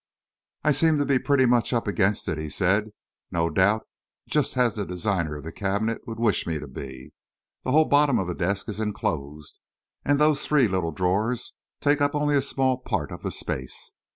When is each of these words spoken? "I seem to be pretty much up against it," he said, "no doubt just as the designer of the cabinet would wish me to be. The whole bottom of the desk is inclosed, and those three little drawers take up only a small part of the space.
"I 0.63 0.71
seem 0.71 0.97
to 0.97 1.05
be 1.05 1.19
pretty 1.19 1.45
much 1.45 1.71
up 1.73 1.85
against 1.87 2.27
it," 2.27 2.39
he 2.39 2.49
said, 2.49 2.89
"no 3.29 3.51
doubt 3.51 3.85
just 4.27 4.57
as 4.57 4.73
the 4.73 4.83
designer 4.83 5.35
of 5.35 5.43
the 5.43 5.51
cabinet 5.51 6.07
would 6.07 6.19
wish 6.19 6.47
me 6.47 6.57
to 6.57 6.65
be. 6.67 7.13
The 7.63 7.71
whole 7.71 7.85
bottom 7.85 8.17
of 8.17 8.25
the 8.25 8.33
desk 8.33 8.67
is 8.67 8.79
inclosed, 8.79 9.59
and 10.03 10.17
those 10.19 10.43
three 10.43 10.67
little 10.67 10.91
drawers 10.91 11.53
take 11.81 12.01
up 12.01 12.15
only 12.15 12.35
a 12.35 12.41
small 12.41 12.77
part 12.79 13.11
of 13.11 13.21
the 13.21 13.29
space. 13.29 13.91